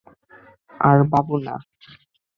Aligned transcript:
আর, 0.79 0.97
বাবু 1.11 1.35
না। 1.45 1.55